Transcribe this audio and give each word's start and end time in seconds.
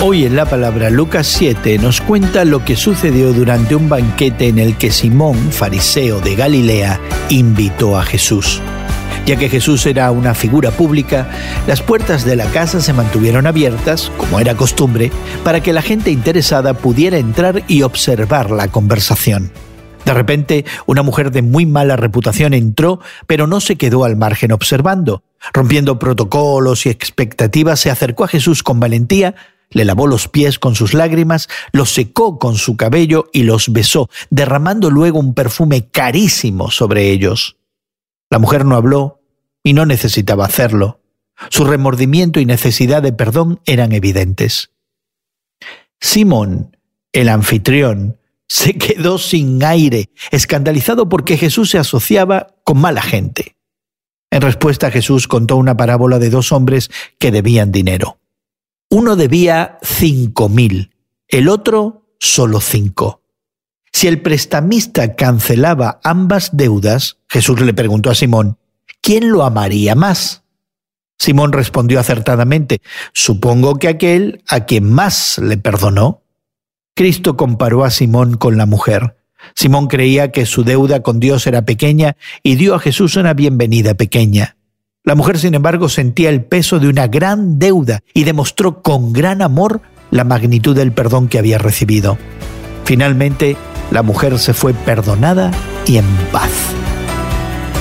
Hoy 0.00 0.24
en 0.24 0.36
la 0.36 0.46
palabra 0.46 0.90
Lucas 0.90 1.26
7 1.26 1.76
nos 1.78 2.00
cuenta 2.00 2.44
lo 2.44 2.64
que 2.64 2.76
sucedió 2.76 3.32
durante 3.32 3.74
un 3.74 3.88
banquete 3.88 4.46
en 4.46 4.60
el 4.60 4.76
que 4.76 4.92
Simón, 4.92 5.50
fariseo 5.50 6.20
de 6.20 6.36
Galilea, 6.36 7.00
invitó 7.30 7.98
a 7.98 8.04
Jesús. 8.04 8.62
Ya 9.26 9.34
que 9.34 9.48
Jesús 9.48 9.86
era 9.86 10.12
una 10.12 10.36
figura 10.36 10.70
pública, 10.70 11.28
las 11.66 11.82
puertas 11.82 12.24
de 12.24 12.36
la 12.36 12.46
casa 12.46 12.80
se 12.80 12.92
mantuvieron 12.92 13.48
abiertas, 13.48 14.12
como 14.16 14.38
era 14.38 14.54
costumbre, 14.54 15.10
para 15.42 15.64
que 15.64 15.72
la 15.72 15.82
gente 15.82 16.12
interesada 16.12 16.74
pudiera 16.74 17.18
entrar 17.18 17.64
y 17.66 17.82
observar 17.82 18.52
la 18.52 18.68
conversación. 18.68 19.50
De 20.04 20.14
repente, 20.14 20.64
una 20.86 21.02
mujer 21.02 21.32
de 21.32 21.42
muy 21.42 21.66
mala 21.66 21.96
reputación 21.96 22.54
entró, 22.54 23.00
pero 23.26 23.48
no 23.48 23.60
se 23.60 23.74
quedó 23.74 24.04
al 24.04 24.16
margen 24.16 24.52
observando. 24.52 25.24
Rompiendo 25.52 25.98
protocolos 25.98 26.86
y 26.86 26.88
expectativas, 26.88 27.80
se 27.80 27.90
acercó 27.90 28.22
a 28.22 28.28
Jesús 28.28 28.62
con 28.62 28.78
valentía 28.78 29.34
le 29.70 29.84
lavó 29.84 30.06
los 30.06 30.28
pies 30.28 30.58
con 30.58 30.74
sus 30.74 30.94
lágrimas, 30.94 31.48
los 31.72 31.92
secó 31.92 32.38
con 32.38 32.56
su 32.56 32.76
cabello 32.76 33.28
y 33.32 33.42
los 33.42 33.72
besó, 33.72 34.08
derramando 34.30 34.90
luego 34.90 35.18
un 35.18 35.34
perfume 35.34 35.88
carísimo 35.88 36.70
sobre 36.70 37.10
ellos. 37.10 37.56
La 38.30 38.38
mujer 38.38 38.64
no 38.64 38.76
habló 38.76 39.20
y 39.62 39.72
no 39.72 39.86
necesitaba 39.86 40.46
hacerlo. 40.46 41.00
Su 41.50 41.64
remordimiento 41.64 42.40
y 42.40 42.46
necesidad 42.46 43.02
de 43.02 43.12
perdón 43.12 43.60
eran 43.64 43.92
evidentes. 43.92 44.72
Simón, 46.00 46.76
el 47.12 47.28
anfitrión, 47.28 48.18
se 48.48 48.74
quedó 48.74 49.18
sin 49.18 49.62
aire, 49.62 50.10
escandalizado 50.30 51.08
porque 51.08 51.36
Jesús 51.36 51.70
se 51.70 51.78
asociaba 51.78 52.54
con 52.64 52.78
mala 52.78 53.02
gente. 53.02 53.56
En 54.30 54.42
respuesta 54.42 54.90
Jesús 54.90 55.28
contó 55.28 55.56
una 55.56 55.76
parábola 55.76 56.18
de 56.18 56.30
dos 56.30 56.52
hombres 56.52 56.90
que 57.18 57.30
debían 57.30 57.72
dinero. 57.72 58.17
Uno 58.90 59.16
debía 59.16 59.78
cinco 59.82 60.48
mil, 60.48 60.94
el 61.28 61.48
otro 61.48 62.14
solo 62.18 62.58
cinco. 62.58 63.22
Si 63.92 64.06
el 64.06 64.22
prestamista 64.22 65.14
cancelaba 65.14 66.00
ambas 66.02 66.56
deudas, 66.56 67.18
Jesús 67.28 67.60
le 67.60 67.74
preguntó 67.74 68.08
a 68.08 68.14
Simón, 68.14 68.56
¿quién 69.02 69.30
lo 69.30 69.44
amaría 69.44 69.94
más? 69.94 70.42
Simón 71.18 71.52
respondió 71.52 72.00
acertadamente, 72.00 72.80
supongo 73.12 73.76
que 73.76 73.88
aquel 73.88 74.42
a 74.48 74.64
quien 74.64 74.90
más 74.90 75.36
le 75.36 75.58
perdonó. 75.58 76.22
Cristo 76.94 77.36
comparó 77.36 77.84
a 77.84 77.90
Simón 77.90 78.38
con 78.38 78.56
la 78.56 78.64
mujer. 78.64 79.18
Simón 79.54 79.88
creía 79.88 80.32
que 80.32 80.46
su 80.46 80.64
deuda 80.64 81.02
con 81.02 81.20
Dios 81.20 81.46
era 81.46 81.66
pequeña 81.66 82.16
y 82.42 82.54
dio 82.54 82.74
a 82.74 82.78
Jesús 82.78 83.16
una 83.16 83.34
bienvenida 83.34 83.94
pequeña. 83.94 84.57
La 85.08 85.14
mujer, 85.14 85.38
sin 85.38 85.54
embargo, 85.54 85.88
sentía 85.88 86.28
el 86.28 86.44
peso 86.44 86.80
de 86.80 86.86
una 86.86 87.06
gran 87.06 87.58
deuda 87.58 88.02
y 88.12 88.24
demostró 88.24 88.82
con 88.82 89.14
gran 89.14 89.40
amor 89.40 89.80
la 90.10 90.22
magnitud 90.22 90.76
del 90.76 90.92
perdón 90.92 91.28
que 91.28 91.38
había 91.38 91.56
recibido. 91.56 92.18
Finalmente, 92.84 93.56
la 93.90 94.02
mujer 94.02 94.38
se 94.38 94.52
fue 94.52 94.74
perdonada 94.74 95.50
y 95.86 95.96
en 95.96 96.04
paz. 96.30 96.50